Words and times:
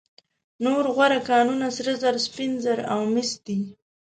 نور 0.63 0.85
غوره 0.95 1.19
کانونه 1.29 1.67
سره 1.77 1.91
زر، 2.01 2.15
سپین 2.27 2.51
زر 2.63 2.79
او 2.93 3.01
مس 3.13 3.29
دي. 3.45 3.59